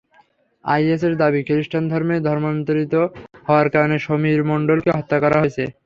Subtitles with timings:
[0.65, 2.93] আইএসের দাবি, খ্রিষ্টধর্মে ধর্মান্তরিত
[3.47, 5.63] হওয়ার কারণে সমীর মণ্ডলকে হত্যা করা হয়েছে।